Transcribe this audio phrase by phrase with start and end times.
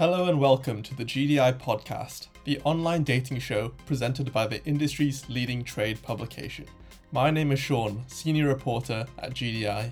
[0.00, 5.28] Hello and welcome to the GDI podcast, the online dating show presented by the industry's
[5.28, 6.64] leading trade publication.
[7.12, 9.90] My name is Sean, senior reporter at GDI,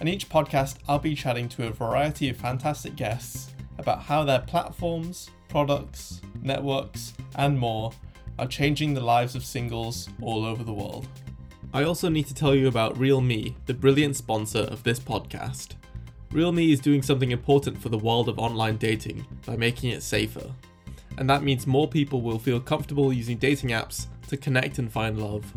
[0.00, 4.40] and each podcast I'll be chatting to a variety of fantastic guests about how their
[4.40, 7.92] platforms, products, networks, and more
[8.38, 11.08] are changing the lives of singles all over the world.
[11.72, 15.68] I also need to tell you about RealMe, the brilliant sponsor of this podcast.
[16.32, 20.52] RealMe is doing something important for the world of online dating by making it safer.
[21.16, 25.18] And that means more people will feel comfortable using dating apps to connect and find
[25.18, 25.50] love.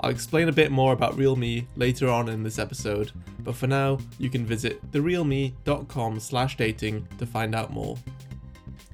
[0.00, 3.10] I'll explain a bit more about RealMe later on in this episode,
[3.40, 7.96] but for now, you can visit therealme.com slash dating to find out more.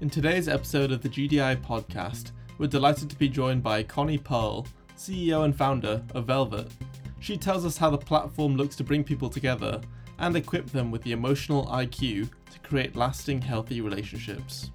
[0.01, 4.69] In today's episode of the GDI podcast, we're delighted to be joined by Connie Perl,
[4.97, 6.71] CEO and founder of Velvet.
[7.19, 9.81] She tells us how the platform looks to bring people together
[10.19, 14.71] and equip them with the emotional IQ to create lasting, healthy relationships.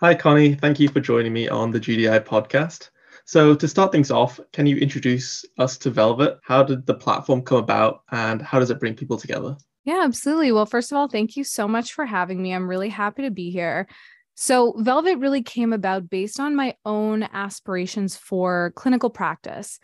[0.00, 0.54] Hi, Connie.
[0.54, 2.90] Thank you for joining me on the GDI podcast.
[3.24, 6.38] So, to start things off, can you introduce us to Velvet?
[6.44, 9.56] How did the platform come about and how does it bring people together?
[9.84, 10.52] Yeah, absolutely.
[10.52, 12.54] Well, first of all, thank you so much for having me.
[12.54, 13.88] I'm really happy to be here.
[14.34, 19.80] So, Velvet really came about based on my own aspirations for clinical practice.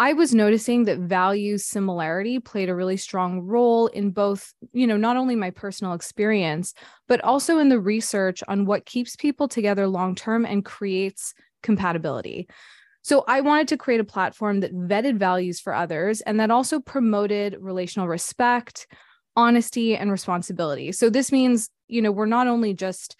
[0.00, 4.96] I was noticing that value similarity played a really strong role in both, you know,
[4.96, 6.72] not only my personal experience,
[7.08, 12.48] but also in the research on what keeps people together long term and creates compatibility.
[13.02, 16.78] So I wanted to create a platform that vetted values for others and that also
[16.78, 18.86] promoted relational respect,
[19.34, 20.92] honesty, and responsibility.
[20.92, 23.16] So this means, you know, we're not only just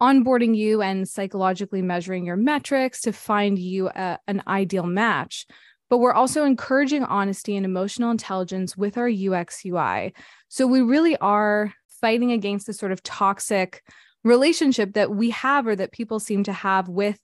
[0.00, 5.46] onboarding you and psychologically measuring your metrics to find you a, an ideal match
[5.92, 10.14] but we're also encouraging honesty and emotional intelligence with our UX UI.
[10.48, 13.82] So we really are fighting against the sort of toxic
[14.24, 17.20] relationship that we have or that people seem to have with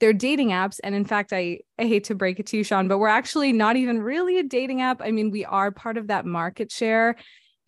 [0.00, 0.80] their dating apps.
[0.82, 3.52] And in fact, I, I hate to break it to you, Sean, but we're actually
[3.52, 5.00] not even really a dating app.
[5.00, 7.14] I mean, we are part of that market share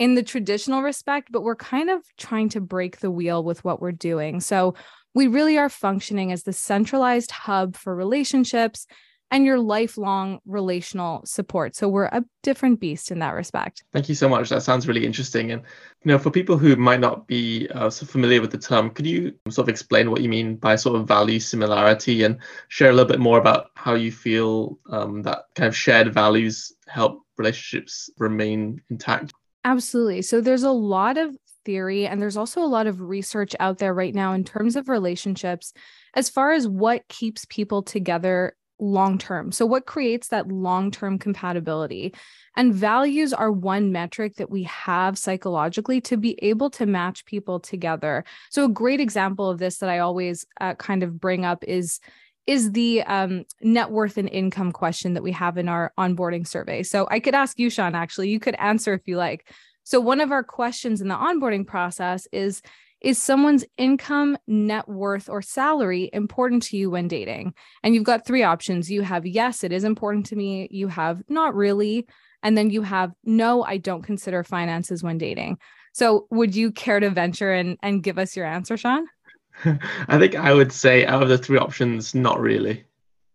[0.01, 3.81] in the traditional respect, but we're kind of trying to break the wheel with what
[3.81, 4.41] we're doing.
[4.41, 4.75] So
[5.15, 8.89] we really are functioning as the centralized hub for relationships
[9.33, 11.75] and your lifelong relational support.
[11.75, 13.83] So we're a different beast in that respect.
[13.93, 14.51] Thank you so much.
[14.51, 15.51] That sounds really interesting.
[15.51, 15.63] And
[16.05, 19.07] you know, for people who might not be uh, so familiar with the term, could
[19.07, 22.39] you sort of explain what you mean by sort of value similarity and
[22.69, 26.71] share a little bit more about how you feel um, that kind of shared values
[26.87, 29.33] help relationships remain intact?
[29.65, 30.21] Absolutely.
[30.23, 33.95] So there's a lot of theory and there's also a lot of research out there
[33.95, 35.73] right now in terms of relationships
[36.15, 39.53] as far as what keeps people together long term.
[39.53, 42.15] So, what creates that long term compatibility?
[42.57, 47.61] And values are one metric that we have psychologically to be able to match people
[47.61, 48.25] together.
[48.51, 52.01] So, a great example of this that I always uh, kind of bring up is
[52.47, 56.83] is the um, net worth and income question that we have in our onboarding survey.
[56.83, 59.49] So I could ask you, Sean, actually, you could answer if you like.
[59.85, 62.63] So, one of our questions in the onboarding process is
[63.03, 67.55] is someone's income, net worth, or salary important to you when dating?
[67.83, 68.91] And you've got three options.
[68.91, 70.69] You have, yes, it is important to me.
[70.71, 72.07] You have, not really.
[72.43, 75.59] And then you have, no, I don't consider finances when dating.
[75.93, 79.07] So would you care to venture and, and give us your answer, Sean?
[80.09, 82.85] I think I would say out of the three options, not really.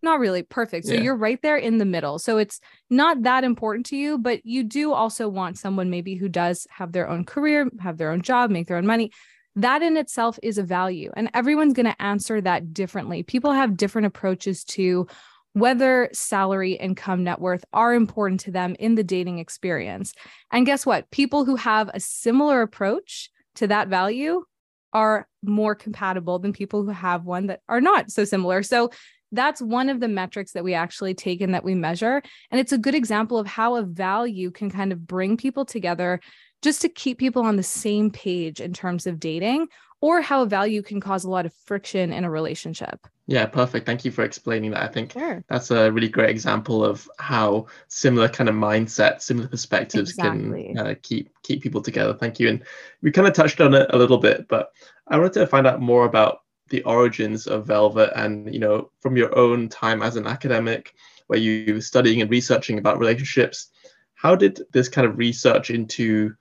[0.01, 0.43] Not really.
[0.43, 0.87] Perfect.
[0.87, 1.01] So yeah.
[1.01, 2.19] you're right there in the middle.
[2.19, 6.29] So it's not that important to you, but you do also want someone maybe who
[6.29, 9.11] does have their own career, have their own job, make their own money
[9.57, 11.11] that in itself is a value.
[11.17, 13.23] And everyone's going to answer that differently.
[13.23, 15.07] People have different approaches to
[15.53, 20.13] whether salary, income, net worth are important to them in the dating experience.
[20.51, 21.09] And guess what?
[21.09, 24.43] People who have a similar approach to that value
[24.93, 28.61] are more compatible than people who have one that are not so similar.
[28.61, 28.91] So
[29.31, 32.21] that's one of the metrics that we actually take and that we measure.
[32.51, 36.21] And it's a good example of how a value can kind of bring people together
[36.61, 39.67] just to keep people on the same page in terms of dating
[40.01, 43.07] or how a value can cause a lot of friction in a relationship.
[43.25, 43.85] Yeah, perfect.
[43.85, 44.83] Thank you for explaining that.
[44.83, 45.43] I think sure.
[45.49, 50.67] that's a really great example of how similar kind of mindset, similar perspectives exactly.
[50.67, 52.13] can uh, keep keep people together.
[52.13, 52.47] Thank you.
[52.47, 52.63] And
[53.01, 54.71] we kind of touched on it a little bit, but
[55.07, 59.17] I wanted to find out more about the origins of Velvet and you know from
[59.17, 60.93] your own time as an academic,
[61.27, 63.71] where you were studying and researching about relationships.
[64.15, 66.33] How did this kind of research into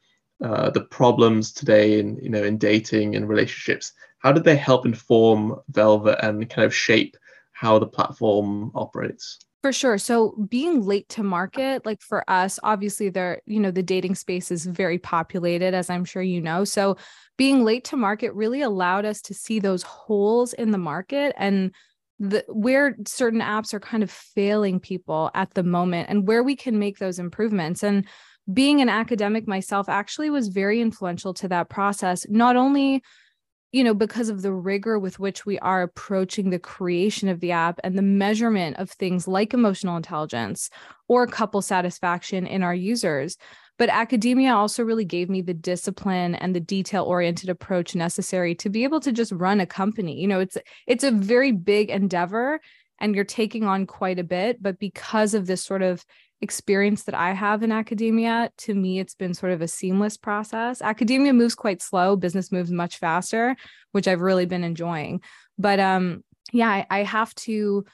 [0.42, 4.84] uh, the problems today in you know in dating and relationships how did they help
[4.84, 7.16] inform velvet and kind of shape
[7.52, 9.98] how the platform operates For sure.
[9.98, 14.50] So being late to market, like for us, obviously there, you know, the dating space
[14.50, 16.64] is very populated, as I'm sure you know.
[16.64, 16.96] So
[17.36, 21.72] being late to market really allowed us to see those holes in the market and
[22.18, 26.56] the where certain apps are kind of failing people at the moment and where we
[26.56, 27.82] can make those improvements.
[27.82, 28.06] And
[28.52, 33.02] being an academic myself actually was very influential to that process, not only
[33.72, 37.52] you know, because of the rigor with which we are approaching the creation of the
[37.52, 40.70] app and the measurement of things like emotional intelligence
[41.08, 43.36] or couple satisfaction in our users.
[43.78, 48.70] But academia also really gave me the discipline and the detail oriented approach necessary to
[48.70, 50.18] be able to just run a company.
[50.18, 50.56] You know, it's
[50.86, 52.60] it's a very big endeavor
[52.98, 56.02] and you're taking on quite a bit, but because of this sort of
[56.40, 60.82] experience that I have in academia, to me, it's been sort of a seamless process.
[60.82, 63.56] Academia moves quite slow, business moves much faster,
[63.92, 65.22] which I've really been enjoying.
[65.58, 66.22] But um,
[66.52, 67.84] yeah, I, I have to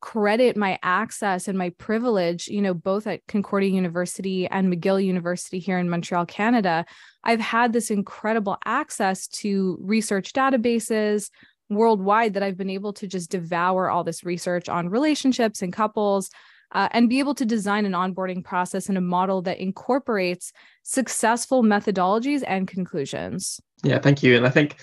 [0.00, 5.58] credit my access and my privilege, you know, both at Concordia University and McGill University
[5.58, 6.86] here in Montreal, Canada.
[7.22, 11.28] I've had this incredible access to research databases
[11.68, 16.30] worldwide that I've been able to just devour all this research on relationships and couples
[16.72, 20.52] uh, and be able to design an onboarding process and a model that incorporates
[20.82, 23.60] successful methodologies and conclusions.
[23.82, 24.36] Yeah, thank you.
[24.36, 24.76] And I think,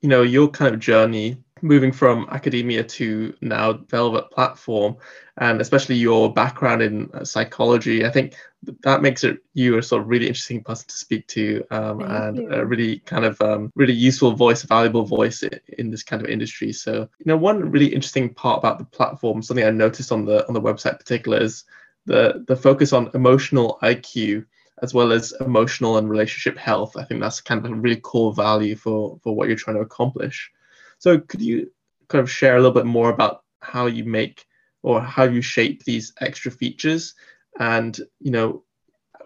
[0.00, 4.96] you know, your kind of journey moving from academia to now Velvet platform,
[5.36, 8.34] and especially your background in uh, psychology, I think
[8.82, 12.38] that makes it you a sort of really interesting person to speak to, um, and
[12.38, 12.50] you.
[12.50, 15.42] a really kind of um, really useful voice, a valuable voice
[15.78, 16.72] in this kind of industry.
[16.72, 20.46] So, you know, one really interesting part about the platform, something I noticed on the
[20.48, 21.64] on the website in particular, is
[22.06, 24.46] the the focus on emotional IQ
[24.82, 26.96] as well as emotional and relationship health.
[26.96, 29.82] I think that's kind of a really core value for for what you're trying to
[29.82, 30.50] accomplish.
[30.98, 31.70] So could you
[32.08, 34.46] kind of share a little bit more about how you make
[34.82, 37.14] or how you shape these extra features
[37.58, 38.62] and you know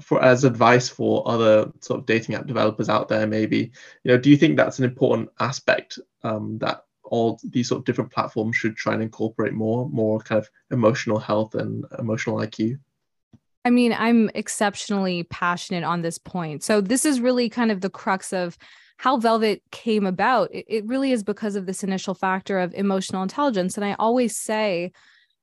[0.00, 3.70] for as advice for other sort of dating app developers out there maybe
[4.04, 7.84] you know do you think that's an important aspect um, that all these sort of
[7.84, 12.78] different platforms should try and incorporate more more kind of emotional health and emotional iq
[13.64, 16.64] I mean, I'm exceptionally passionate on this point.
[16.64, 18.58] So, this is really kind of the crux of
[19.02, 23.24] how Velvet came about, it, it really is because of this initial factor of emotional
[23.24, 23.76] intelligence.
[23.76, 24.92] And I always say,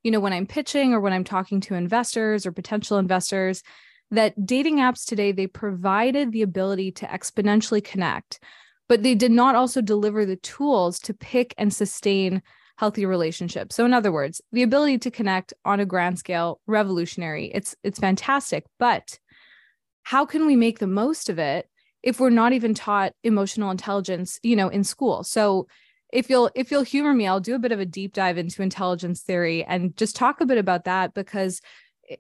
[0.01, 3.61] you know, when I'm pitching or when I'm talking to investors or potential investors,
[4.11, 8.41] that dating apps today, they provided the ability to exponentially connect,
[8.87, 12.41] but they did not also deliver the tools to pick and sustain
[12.77, 13.75] healthy relationships.
[13.75, 17.51] So in other words, the ability to connect on a grand scale, revolutionary.
[17.53, 19.19] It's it's fantastic, but
[20.03, 21.67] how can we make the most of it
[22.03, 25.23] if we're not even taught emotional intelligence you know in school.
[25.23, 25.67] So
[26.11, 28.63] if you'll if you'll humor me i'll do a bit of a deep dive into
[28.63, 31.61] intelligence theory and just talk a bit about that because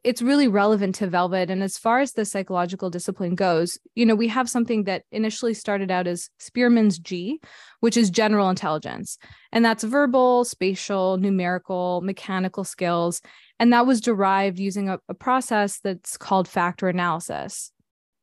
[0.03, 1.49] it's really relevant to velvet.
[1.49, 5.53] And as far as the psychological discipline goes you know we have something that initially
[5.53, 7.39] started out as spearman's g
[7.79, 9.17] which is general intelligence.
[9.51, 13.21] And that's verbal spatial numerical mechanical skills.
[13.57, 17.71] And that was derived using a, a process that's called factor analysis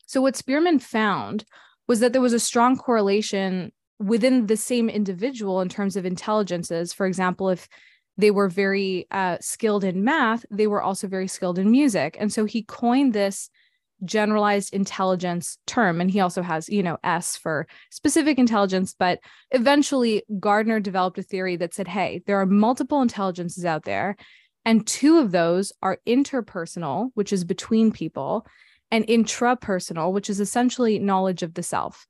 [0.07, 1.45] so, what Spearman found
[1.89, 6.93] was that there was a strong correlation within the same individual in terms of intelligences.
[6.93, 7.69] For example, if
[8.17, 12.17] they were very uh, skilled in math, they were also very skilled in music.
[12.19, 13.51] And so he coined this
[14.05, 16.01] generalized intelligence term.
[16.01, 18.95] And he also has, you know, S for specific intelligence.
[18.99, 24.17] But eventually, Gardner developed a theory that said, hey, there are multiple intelligences out there.
[24.65, 28.47] And two of those are interpersonal, which is between people,
[28.91, 32.07] and intrapersonal, which is essentially knowledge of the self.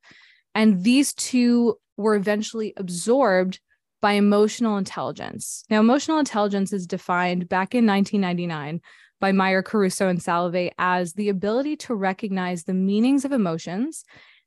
[0.53, 3.59] And these two were eventually absorbed
[4.01, 5.63] by emotional intelligence.
[5.69, 8.81] Now, emotional intelligence is defined back in 1999
[9.19, 14.03] by Mayer Caruso and Salovey as the ability to recognize the meanings of emotions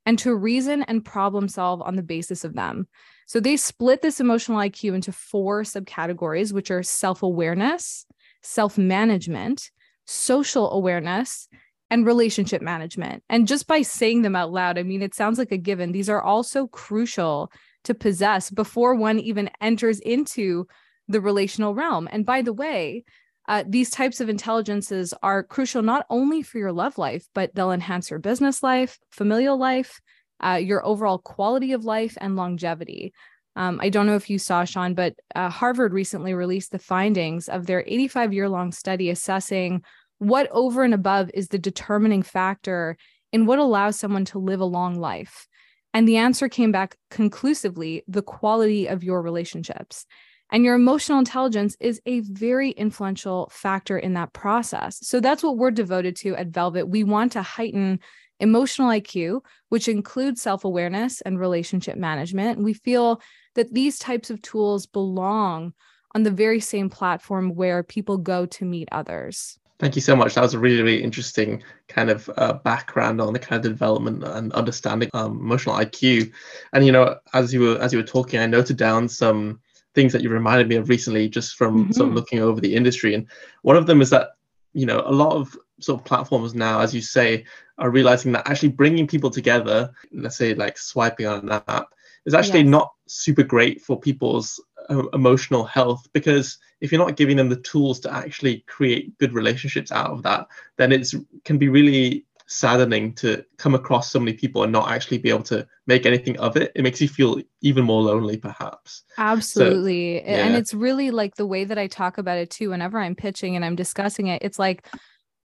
[0.07, 2.87] and to reason and problem solve on the basis of them.
[3.27, 8.07] So they split this emotional IQ into four subcategories, which are self awareness,
[8.43, 9.71] self management,
[10.07, 11.49] social awareness,
[11.91, 13.23] and relationship management.
[13.29, 15.93] And just by saying them out loud, I mean, it sounds like a given.
[15.93, 17.51] These are also crucial
[17.85, 20.67] to possess before one even enters into
[21.09, 22.09] the relational realm.
[22.13, 23.05] And by the way,
[23.49, 27.73] uh, these types of intelligences are crucial not only for your love life, but they'll
[27.73, 30.01] enhance your business life, familial life,
[30.45, 33.13] uh, your overall quality of life, and longevity.
[33.57, 37.49] Um, I don't know if you saw, Sean, but uh, Harvard recently released the findings
[37.49, 39.83] of their 85 year long study assessing
[40.21, 42.97] what over and above is the determining factor
[43.33, 45.49] in what allows someone to live a long life?
[45.95, 50.07] And the answer came back conclusively the quality of your relationships.
[50.53, 54.99] And your emotional intelligence is a very influential factor in that process.
[55.01, 56.89] So that's what we're devoted to at Velvet.
[56.89, 57.99] We want to heighten
[58.41, 62.63] emotional IQ, which includes self awareness and relationship management.
[62.63, 63.23] We feel
[63.55, 65.73] that these types of tools belong
[66.15, 69.59] on the very same platform where people go to meet others.
[69.81, 70.35] Thank you so much.
[70.35, 74.23] That was a really, really interesting kind of uh, background on the kind of development
[74.23, 76.31] and understanding um, emotional IQ.
[76.75, 79.59] And you know, as you were as you were talking, I noted down some
[79.95, 81.93] things that you reminded me of recently, just from mm-hmm.
[81.93, 83.15] sort of looking over the industry.
[83.15, 83.27] And
[83.63, 84.33] one of them is that
[84.75, 87.47] you know a lot of sort of platforms now, as you say,
[87.79, 91.87] are realizing that actually bringing people together, let's say like swiping on an app,
[92.27, 92.69] is actually yes.
[92.69, 97.61] not super great for people's Um, emotional health because if you're not giving them the
[97.61, 103.15] tools to actually create good relationships out of that then it's can be really saddening
[103.15, 106.57] to come across so many people and not actually be able to make anything of
[106.57, 106.73] it.
[106.75, 109.05] It makes you feel even more lonely perhaps.
[109.17, 110.19] Absolutely.
[110.19, 110.47] So, yeah.
[110.47, 113.55] and it's really like the way that i talk about it too whenever i'm pitching
[113.55, 114.89] and i'm discussing it it's like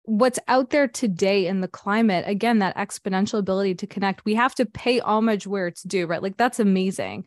[0.04, 4.54] what's out there today in the climate again that exponential ability to connect we have
[4.54, 6.22] to pay homage where it's due right?
[6.22, 7.26] Like that's amazing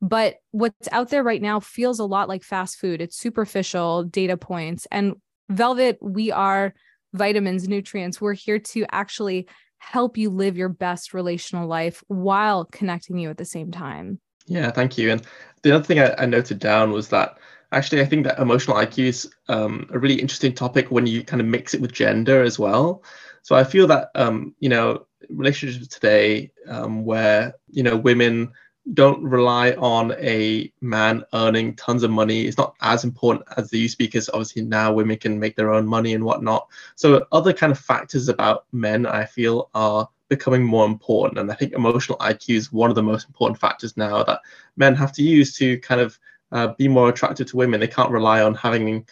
[0.00, 3.00] but what's out there right now feels a lot like fast food.
[3.00, 4.86] It's superficial data points.
[4.90, 5.14] And
[5.48, 6.74] velvet we are
[7.12, 8.20] vitamins nutrients.
[8.20, 9.48] We're here to actually
[9.78, 14.20] help you live your best relational life while connecting you at the same time.
[14.46, 15.10] Yeah thank you.
[15.10, 15.22] And
[15.62, 17.38] the other thing i, I noted down was that
[17.72, 21.40] actually i think that emotional iq is um, a really interesting topic when you kind
[21.40, 23.02] of mix it with gender as well.
[23.42, 28.52] So i feel that um, you know relationships today um, where you know women
[28.92, 32.42] don't rely on a man earning tons of money.
[32.46, 35.56] It's not as important as they used to be because obviously now women can make
[35.56, 36.68] their own money and whatnot.
[36.94, 41.38] So other kind of factors about men I feel are becoming more important.
[41.38, 44.40] And I think emotional IQ is one of the most important factors now that
[44.76, 46.18] men have to use to kind of
[46.52, 47.80] uh, be more attractive to women.
[47.80, 49.06] They can't rely on having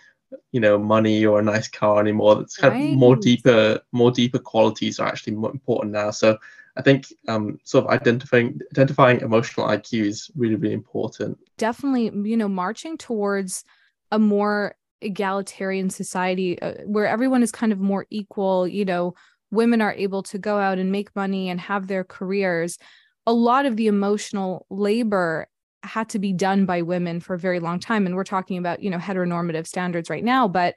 [0.52, 2.37] you know money or a nice car anymore.
[2.37, 2.93] That's kind right.
[2.93, 6.11] of more deeper, more deeper qualities are actually more important now.
[6.11, 6.38] So
[6.76, 11.38] I think um, sort of identifying identifying emotional IQ is really really important.
[11.59, 13.64] Definitely, you know, marching towards
[14.11, 18.67] a more egalitarian society uh, where everyone is kind of more equal.
[18.67, 19.14] You know,
[19.50, 22.79] women are able to go out and make money and have their careers.
[23.26, 25.49] A lot of the emotional labor
[25.83, 28.83] had to be done by women for a very long time, and we're talking about
[28.83, 30.75] you know heteronormative standards right now, but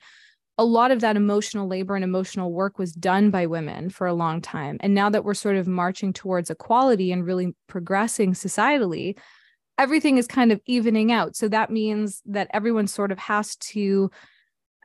[0.58, 4.14] a lot of that emotional labor and emotional work was done by women for a
[4.14, 4.78] long time.
[4.80, 9.18] And now that we're sort of marching towards equality and really progressing societally,
[9.78, 11.36] everything is kind of evening out.
[11.36, 14.10] So that means that everyone sort of has to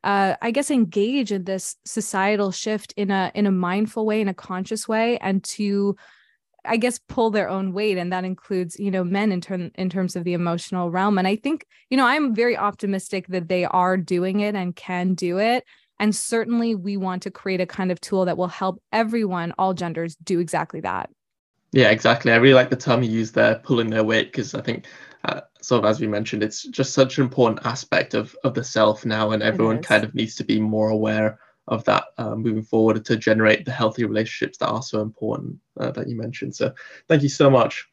[0.03, 4.29] uh, I guess engage in this societal shift in a in a mindful way, in
[4.29, 5.97] a conscious way, and to
[6.65, 9.91] I guess pull their own weight and that includes you know men in term in
[9.91, 11.19] terms of the emotional realm.
[11.19, 15.15] And I think you know I'm very optimistic that they are doing it and can
[15.15, 15.65] do it.
[15.99, 19.75] And certainly we want to create a kind of tool that will help everyone all
[19.75, 21.11] genders do exactly that.
[21.73, 22.33] Yeah exactly.
[22.33, 24.87] I really like the term you used there pulling their weight because I think
[25.25, 28.65] uh, sort of as we mentioned it's just such an important aspect of of the
[28.65, 31.39] self now and everyone kind of needs to be more aware
[31.69, 35.91] of that uh, moving forward to generate the healthy relationships that are so important uh,
[35.93, 36.55] that you mentioned.
[36.55, 36.73] So
[37.09, 37.87] thank you so much.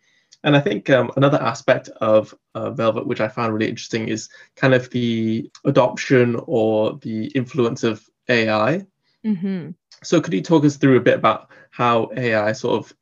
[0.44, 4.30] And I think um, another aspect of uh, Velvet, which I found really interesting, is
[4.56, 8.86] kind of the adoption or the influence of AI.
[9.26, 9.72] Mm-hmm.
[10.04, 12.94] So could you talk us through a bit about how AI sort of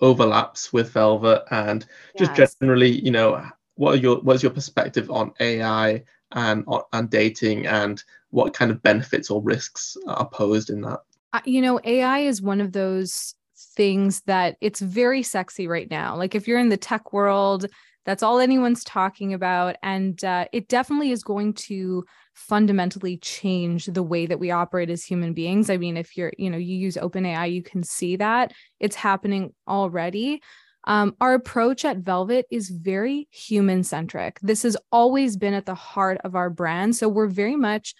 [0.00, 1.84] overlaps with Velvet and
[2.16, 2.54] just yes.
[2.60, 7.66] generally, you know, what are your what is your perspective on AI and and dating
[7.66, 11.00] and what kind of benefits or risks are posed in that?
[11.44, 13.34] You know, AI is one of those
[13.76, 16.16] things that it's very sexy right now.
[16.16, 17.66] Like if you're in the tech world,
[18.06, 19.76] that's all anyone's talking about.
[19.82, 25.04] And uh, it definitely is going to fundamentally change the way that we operate as
[25.04, 25.68] human beings.
[25.68, 29.52] I mean, if you're, you know, you use OpenAI, you can see that it's happening
[29.68, 30.40] already.
[30.84, 34.40] Um, our approach at Velvet is very human centric.
[34.40, 36.96] This has always been at the heart of our brand.
[36.96, 37.94] So we're very much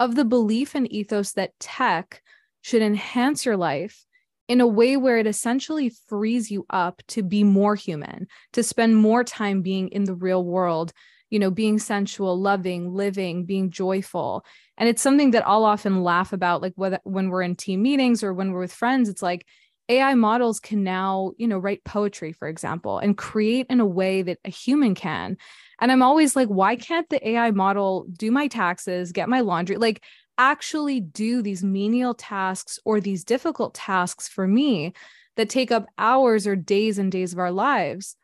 [0.00, 2.22] of the belief and ethos that tech
[2.62, 4.04] should enhance your life
[4.48, 8.96] in a way where it essentially frees you up to be more human, to spend
[8.96, 10.92] more time being in the real world,
[11.30, 14.44] you know, being sensual, loving, living, being joyful.
[14.76, 18.22] And it's something that I'll often laugh about, like whether when we're in team meetings
[18.22, 19.46] or when we're with friends, it's like,
[19.88, 24.22] AI models can now, you know, write poetry, for example, and create in a way
[24.22, 25.36] that a human can.
[25.80, 29.76] And I'm always like, why can't the AI model do my taxes, get my laundry,
[29.76, 30.02] like
[30.38, 34.92] actually do these menial tasks or these difficult tasks for me
[35.36, 38.16] that take up hours or days and days of our lives?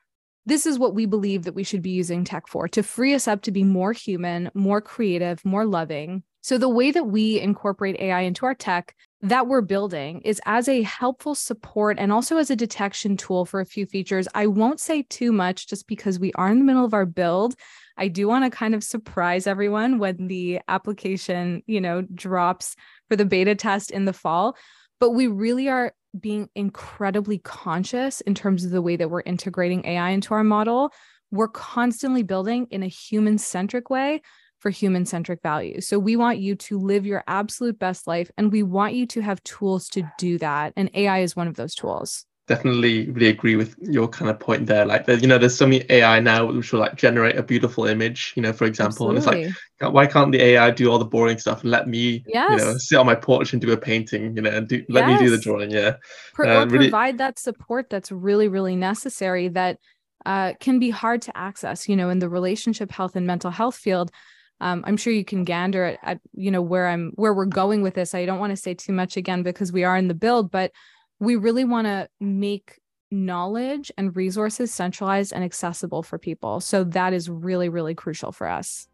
[0.47, 3.29] this is what we believe that we should be using tech for to free us
[3.29, 6.23] up to be more human, more creative, more loving.
[6.43, 10.69] So, the way that we incorporate AI into our tech that we're building is as
[10.69, 14.27] a helpful support and also as a detection tool for a few features.
[14.35, 17.55] I won't say too much just because we are in the middle of our build.
[17.97, 22.75] I do want to kind of surprise everyone when the application, you know, drops
[23.09, 24.57] for the beta test in the fall,
[24.99, 29.87] but we really are being incredibly conscious in terms of the way that we're integrating
[29.87, 30.93] AI into our model.
[31.31, 34.23] We're constantly building in a human centric way
[34.63, 35.89] for human centric values.
[35.89, 39.21] So we want you to live your absolute best life and we want you to
[39.21, 40.73] have tools to do that.
[40.77, 42.27] And AI is one of those tools.
[42.47, 44.87] Definitely really agree with your kind of point there.
[44.87, 48.35] Like, you know, there's so many AI now which will like generate a beautiful image,
[48.37, 49.11] you know, for example.
[49.11, 49.43] Absolutely.
[49.43, 52.23] And it's like, why can't the AI do all the boring stuff and let me,
[52.29, 52.51] yes.
[52.53, 55.09] you know, sit on my porch and do a painting, you know, and do, let
[55.09, 55.21] yes.
[55.21, 55.73] me do the drawing.
[55.73, 55.97] Yeah.
[56.35, 56.87] Pro- uh, really...
[56.87, 59.79] provide that support that's really, really necessary that
[60.25, 63.75] uh, can be hard to access, you know, in the relationship health and mental health
[63.75, 64.13] field
[64.63, 67.83] um, I'm sure you can gander at, at, you know where I'm where we're going
[67.83, 68.15] with this.
[68.15, 70.71] I don't want to say too much again because we are in the build, but
[71.19, 72.79] we really want to make
[73.11, 76.61] knowledge and resources centralized and accessible for people.
[76.61, 78.87] So that is really really crucial for us.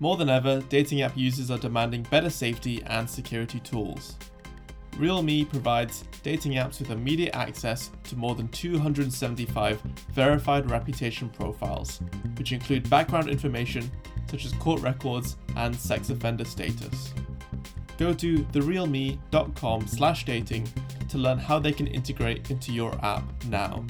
[0.00, 4.16] More than ever, dating app users are demanding better safety and security tools.
[4.98, 9.80] Realme provides dating apps with immediate access to more than 275
[10.12, 12.00] verified reputation profiles,
[12.36, 13.90] which include background information
[14.28, 17.14] such as court records and sex offender status.
[17.96, 20.68] Go to therealme.com slash dating
[21.08, 23.84] to learn how they can integrate into your app now.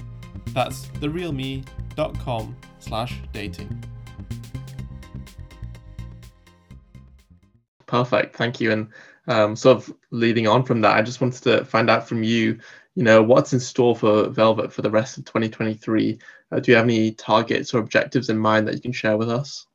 [0.48, 3.84] That's therealme.com slash dating.
[7.86, 8.70] Perfect, thank you.
[8.70, 8.88] And
[9.28, 12.58] um, sort of leading on from that, I just wanted to find out from you,
[12.94, 16.18] you know, what's in store for Velvet for the rest of 2023?
[16.50, 19.30] Uh, do you have any targets or objectives in mind that you can share with
[19.30, 19.66] us?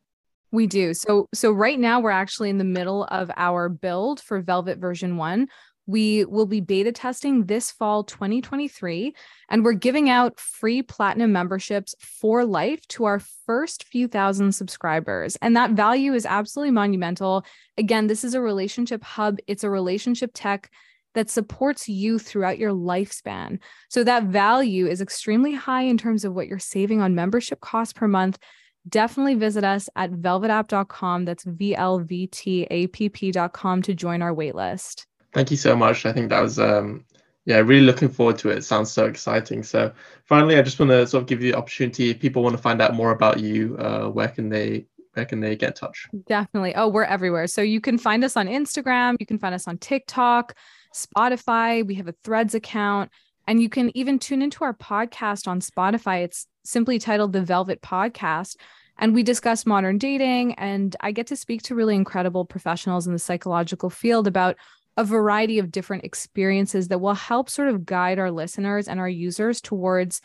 [0.52, 0.94] We do.
[0.94, 5.18] So so right now we're actually in the middle of our build for Velvet version
[5.18, 5.48] 1.
[5.86, 9.14] We will be beta testing this fall 2023,
[9.50, 15.36] and we're giving out free platinum memberships for life to our first few thousand subscribers.
[15.42, 17.46] And that value is absolutely monumental.
[17.78, 20.70] Again, this is a relationship hub, it's a relationship tech
[21.14, 23.60] that supports you throughout your lifespan.
[23.90, 27.94] So that value is extremely high in terms of what you're saving on membership costs
[27.94, 28.40] per month.
[28.88, 31.26] Definitely visit us at velvetapp.com.
[31.26, 35.06] That's V L V T A P P.com to join our waitlist.
[35.34, 36.06] Thank you so much.
[36.06, 37.06] I think that was um,
[37.46, 38.60] yeah, really looking forward to it.
[38.60, 38.64] it.
[38.64, 39.64] Sounds so exciting.
[39.64, 39.92] So
[40.26, 42.10] finally, I just want to sort of give you the opportunity.
[42.10, 45.42] If people want to find out more about you, uh, where can they where can
[45.42, 46.08] they get in touch?
[46.28, 46.76] Definitely.
[46.76, 47.48] Oh, we're everywhere.
[47.48, 49.16] So you can find us on Instagram.
[49.20, 50.56] You can find us on TikTok,
[50.94, 51.86] Spotify.
[51.86, 53.12] We have a Threads account,
[53.48, 56.24] and you can even tune into our podcast on Spotify.
[56.24, 58.56] It's simply titled the Velvet Podcast.
[59.00, 63.14] And we discuss modern dating, and I get to speak to really incredible professionals in
[63.14, 64.56] the psychological field about
[64.98, 69.10] a variety of different experiences that will help sort of guide our listeners and our
[69.10, 70.22] users towards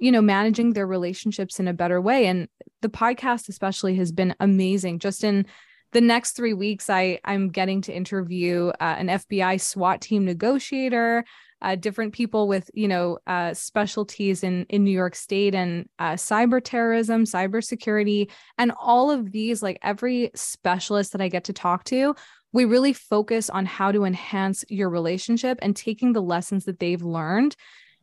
[0.00, 2.26] you know managing their relationships in a better way.
[2.26, 2.48] And
[2.82, 4.98] the podcast especially has been amazing.
[5.00, 5.46] Just in
[5.92, 11.24] the next three weeks i i'm getting to interview uh, an fbi swat team negotiator
[11.60, 16.12] uh, different people with you know uh, specialties in in new york state and uh,
[16.12, 21.52] cyber terrorism cyber security and all of these like every specialist that i get to
[21.52, 22.14] talk to
[22.58, 27.04] we really focus on how to enhance your relationship and taking the lessons that they've
[27.04, 27.54] learned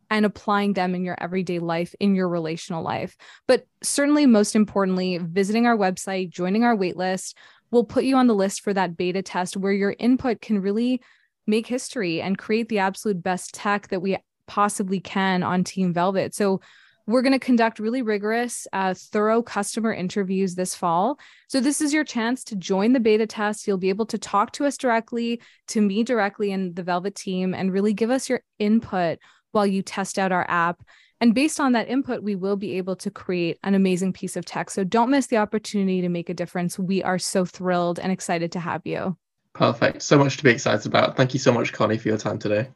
[0.10, 3.18] and applying them in your everyday life, in your relational life.
[3.50, 7.34] But certainly, most importantly, visiting our website, joining our waitlist
[7.70, 11.02] will put you on the list for that beta test where your input can really
[11.46, 16.34] make history and create the absolute best tech that we possibly can on Team Velvet.
[16.34, 16.62] So,
[17.08, 21.20] we're going to conduct really rigorous, uh, thorough customer interviews this fall.
[21.48, 23.68] So, this is your chance to join the beta test.
[23.68, 27.54] You'll be able to talk to us directly, to me directly, and the Velvet team,
[27.54, 29.20] and really give us your input
[29.52, 30.84] while you test out our app.
[31.22, 34.46] And based on that input, we will be able to create an amazing piece of
[34.46, 34.70] tech.
[34.70, 36.80] So, don't miss the opportunity to make a difference.
[36.80, 39.15] We are so thrilled and excited to have you.
[39.54, 40.02] Perfect.
[40.02, 41.15] So much to be excited about.
[41.15, 42.68] Thank you so much, Connie, for your time today.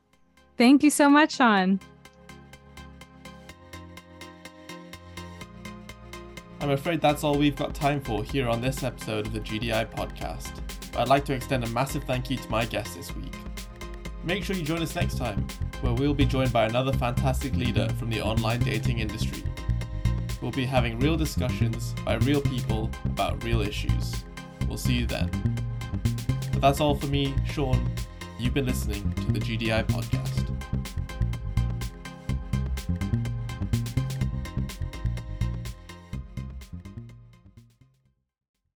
[0.57, 1.79] Thank you so much, Sean.
[6.61, 9.89] I'm afraid that's all we've got time for here on this episode of the GDI
[9.91, 10.51] podcast.
[10.91, 13.33] But I'd like to extend a massive thank you to my guest this week.
[14.25, 15.47] Make sure you join us next time,
[15.79, 19.41] where we'll be joined by another fantastic leader from the online dating industry.
[20.41, 24.25] We'll be having real discussions by real people about real issues.
[24.67, 25.29] We'll see you then.
[26.51, 27.89] But that's all for me, Sean.
[28.37, 30.48] You've been listening to the GDI podcast.